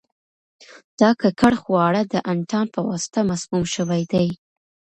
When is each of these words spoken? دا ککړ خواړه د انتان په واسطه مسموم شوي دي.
دا 0.99 1.09
ککړ 1.21 1.53
خواړه 1.63 2.01
د 2.13 2.15
انتان 2.33 2.65
په 2.75 2.79
واسطه 2.87 3.19
مسموم 3.29 3.63
شوي 3.75 4.03
دي. 4.13 4.27